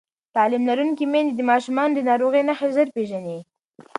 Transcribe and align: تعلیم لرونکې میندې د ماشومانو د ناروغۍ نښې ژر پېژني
تعلیم 0.35 0.63
لرونکې 0.69 1.05
میندې 1.11 1.33
د 1.35 1.41
ماشومانو 1.51 1.95
د 1.95 1.99
ناروغۍ 2.09 2.41
نښې 2.47 2.67
ژر 2.75 2.87
پېژني 2.95 3.37